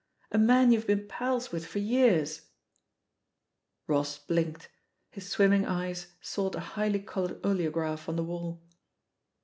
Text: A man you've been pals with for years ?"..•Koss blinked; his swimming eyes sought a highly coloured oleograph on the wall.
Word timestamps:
A 0.31 0.39
man 0.39 0.71
you've 0.71 0.87
been 0.87 1.07
pals 1.07 1.51
with 1.51 1.67
for 1.67 1.77
years 1.77 2.39
?"..•Koss 3.87 4.17
blinked; 4.25 4.67
his 5.11 5.29
swimming 5.29 5.63
eyes 5.67 6.07
sought 6.21 6.55
a 6.55 6.59
highly 6.73 7.01
coloured 7.01 7.39
oleograph 7.45 8.09
on 8.09 8.15
the 8.15 8.23
wall. 8.23 8.63